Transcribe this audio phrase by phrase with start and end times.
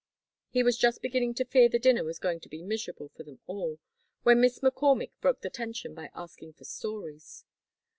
[0.49, 3.39] He was just beginning to fear the dinner was going to be miserable for them
[3.45, 3.77] all,
[4.23, 7.45] when Miss McCormick broke the tension by asking for stories.